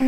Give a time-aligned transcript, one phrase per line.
[0.00, 0.06] 慢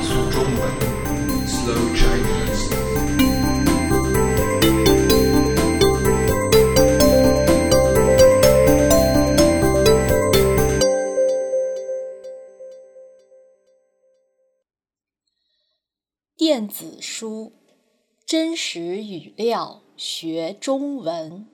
[0.00, 0.70] 速中文
[1.48, 2.70] ，Slow Chinese。
[16.36, 17.52] 电子书，
[18.24, 21.48] 真实语料学中文。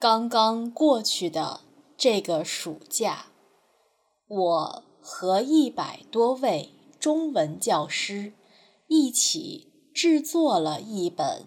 [0.00, 1.60] 刚刚过去的
[1.94, 3.26] 这个暑假，
[4.28, 8.32] 我和一百多位中文教师
[8.88, 11.44] 一起制作了一本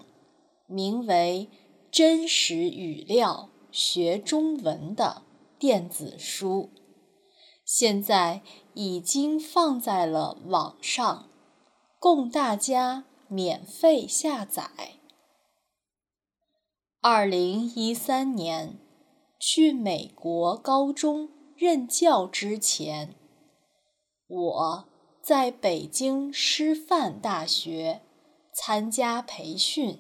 [0.67, 1.49] 名为
[1.89, 5.23] 《真实语料学中文》的
[5.58, 6.70] 电子书，
[7.66, 8.44] 现在
[8.75, 11.27] 已经放在了网上。
[11.97, 14.99] 供大家免费下载。
[17.05, 18.80] 二零一三年
[19.38, 23.16] 去美国高中任教之前，
[24.25, 24.89] 我
[25.22, 28.03] 在北京师范大学
[28.53, 30.00] 参加培训，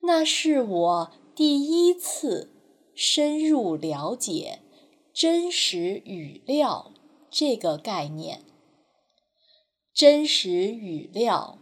[0.00, 2.50] 那是我第一次
[2.94, 4.60] 深入了解
[5.12, 6.94] 真实语料
[7.30, 8.40] 这个概念。
[9.92, 11.58] 真实语料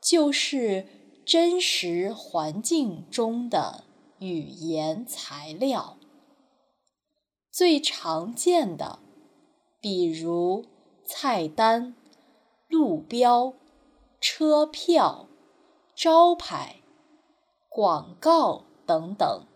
[0.00, 0.86] 就是
[1.28, 3.84] 真实环境中的
[4.18, 5.98] 语言材料。
[7.52, 9.00] 最常见的，
[9.78, 10.64] 比如
[11.04, 11.94] 菜单、
[12.66, 13.52] 路标、
[14.18, 15.28] 车票、
[15.94, 16.76] 招牌、
[17.68, 19.46] 广告等等。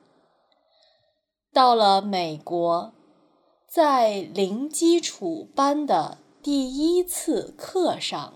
[1.54, 2.92] 到了美国，
[3.66, 6.18] 在零基础班的。
[6.42, 8.34] 第一次课上，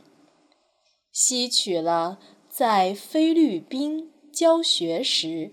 [1.11, 2.19] 吸取了
[2.57, 5.53] 在菲律宾教学时，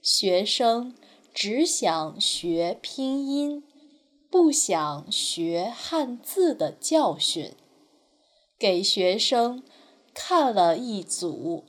[0.00, 0.94] 学生
[1.32, 3.64] 只想学拼音，
[4.30, 7.54] 不想学汉字的教训，
[8.56, 9.64] 给学生
[10.14, 11.64] 看了一组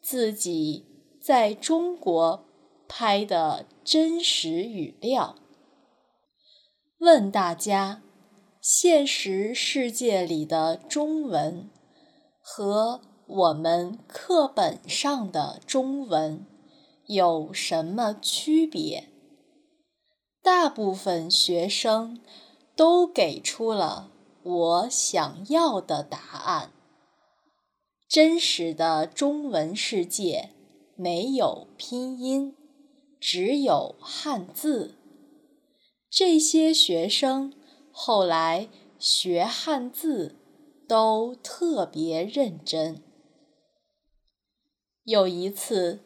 [0.00, 0.86] 自己
[1.20, 2.46] 在中国
[2.88, 5.36] 拍的真实语料，
[6.96, 8.02] 问大家。
[8.62, 11.68] 现实世界里的中文
[12.40, 13.02] 和
[13.34, 16.44] 我们课本上的中文
[17.06, 19.08] 有什么区别？
[20.42, 22.20] 大部分学生
[22.76, 24.10] 都给出了
[24.42, 26.72] 我想要的答案。
[28.06, 30.50] 真实的中文世界
[30.94, 32.54] 没有拼音，
[33.18, 34.96] 只有汉字。
[36.10, 37.54] 这些学生。
[37.94, 38.68] 后来
[38.98, 40.36] 学汉字
[40.88, 43.02] 都特别认真。
[45.04, 46.00] 有一次，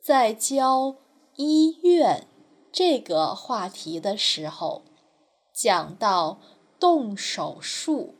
[0.00, 0.96] 在教
[1.36, 2.26] 医院
[2.70, 4.84] 这个话题的时候，
[5.54, 6.40] 讲到
[6.78, 8.14] 动手术，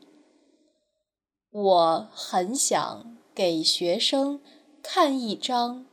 [1.51, 4.41] 我很想给学生
[4.81, 5.85] 看一张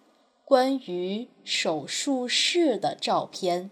[0.44, 3.70] 关于手术室的照片，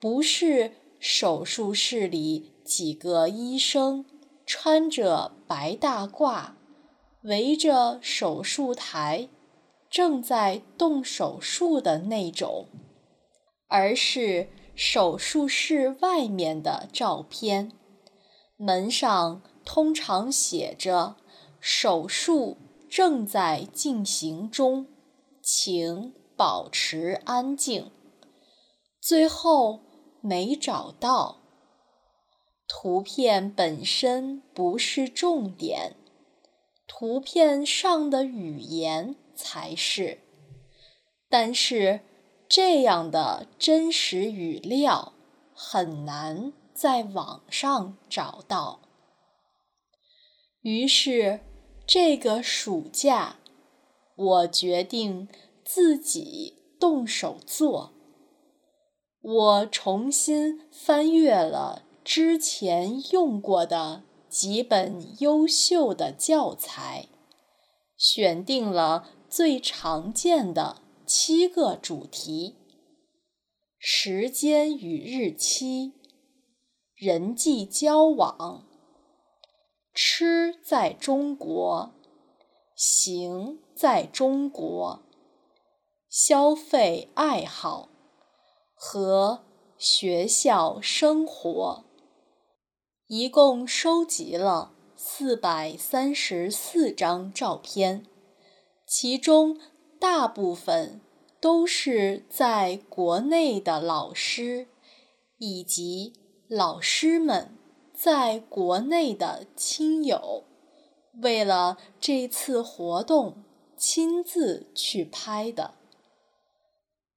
[0.00, 0.72] 不是。
[1.06, 4.06] 手术室里几个医生
[4.46, 6.52] 穿着白大褂，
[7.24, 9.28] 围着手术台，
[9.90, 12.68] 正在动手术的那种，
[13.68, 17.72] 而是手术室外面的照片。
[18.56, 21.16] 门上通常写着
[21.60, 22.56] “手术
[22.88, 24.86] 正在进行中，
[25.42, 27.90] 请保持安静”。
[29.02, 29.80] 最后。
[30.26, 31.42] 没找到，
[32.66, 35.96] 图片本身不是重点，
[36.96, 40.20] 图片上的语言才是。
[41.28, 42.02] 但是
[42.48, 45.12] 这样的真实语料
[45.52, 48.78] 很难在网上找到。
[50.60, 51.40] 于是
[51.84, 53.38] 这个暑假，
[54.14, 55.28] 我决定
[55.64, 57.92] 自己动手做。
[59.20, 67.06] 我重新翻阅了之前用过的几本优秀的教材，
[67.96, 72.56] 选定了最常见的七个主题：
[73.78, 75.92] 时间与日期、
[76.96, 78.66] 人际交往、
[79.94, 81.94] 吃在中国、
[82.74, 85.04] 行在中国、
[86.08, 87.88] 消费爱好。
[88.74, 89.44] 和
[89.78, 91.84] 学校生活，
[93.06, 98.06] 一共收集了四百三十四张照片，
[98.86, 99.60] 其中
[100.00, 101.02] 大部分
[101.38, 104.68] 都是在国内的老师，
[105.36, 106.14] 以及
[106.48, 107.58] 老师们
[107.92, 110.44] 在国内的亲友，
[111.22, 113.44] 为了这次活动
[113.76, 115.74] 亲自去拍的。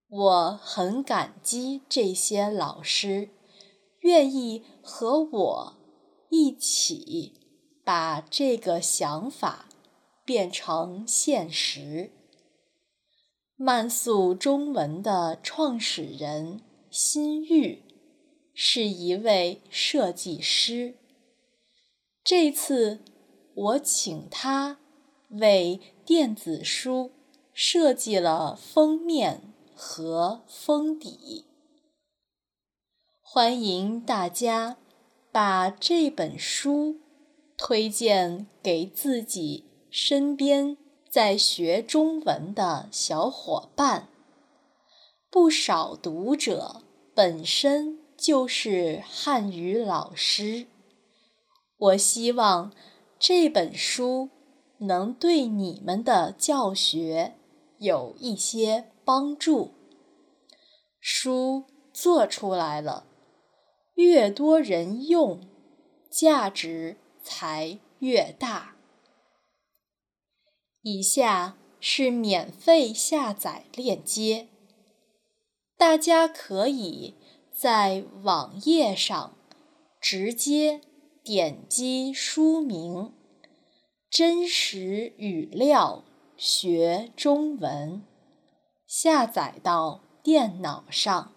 [0.10, 3.30] 我很感激这些老师，
[4.02, 5.77] 愿意和我
[6.30, 7.34] 一起
[7.84, 9.68] 把这个想法
[10.26, 12.12] 变成现实。
[13.56, 17.84] 慢速中文的创始人辛玉
[18.54, 20.96] 是一位设计师。
[22.24, 23.00] 这次
[23.56, 24.78] 我请他
[25.30, 27.12] 为电子书
[27.52, 31.46] 设计了封面和封底。
[33.22, 34.78] 欢迎大家
[35.40, 36.96] 把这本书
[37.60, 40.76] 推荐给自己身边。
[41.12, 44.10] 在学中文的小伙伴，
[45.30, 46.82] 不少读者
[47.14, 50.66] 本身就是汉语老师。
[51.78, 52.74] 我希望
[53.20, 54.32] 这本书
[54.80, 57.36] 能对你们的教学
[57.78, 59.76] 有一些帮助。
[61.00, 63.06] 书做出来了，
[63.98, 65.42] 越多人用，
[66.08, 68.76] 价值才越大。
[70.84, 74.50] 以下是免费下载链接，
[75.76, 77.16] 大家可以
[77.52, 79.36] 在网页上
[80.00, 80.82] 直接
[81.24, 83.12] 点击书名
[84.12, 86.04] “真实语料
[86.38, 88.04] 学中文”，
[88.86, 91.34] 下载到电脑上。